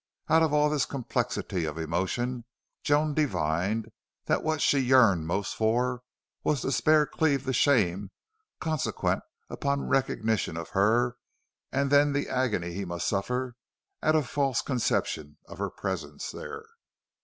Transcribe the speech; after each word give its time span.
Out 0.29 0.41
of 0.41 0.51
all 0.51 0.71
this 0.71 0.87
complexity 0.87 1.63
of 1.65 1.77
emotion 1.77 2.45
Joan 2.81 3.13
divined 3.13 3.91
that 4.25 4.41
what 4.41 4.59
she 4.59 4.79
yearned 4.79 5.27
most 5.27 5.55
for 5.55 6.01
was 6.43 6.61
to 6.61 6.71
spare 6.71 7.05
Cleve 7.05 7.45
the 7.45 7.53
shame 7.53 8.09
consequent 8.59 9.21
upon 9.47 9.87
recognition 9.87 10.57
of 10.57 10.69
her 10.69 11.17
and 11.71 11.91
then 11.91 12.13
the 12.13 12.27
agony 12.29 12.73
he 12.73 12.83
must 12.83 13.07
suffer 13.07 13.55
at 14.01 14.15
a 14.15 14.23
false 14.23 14.63
conception 14.63 15.37
of 15.45 15.59
her 15.59 15.69
presence 15.69 16.31
there. 16.31 16.65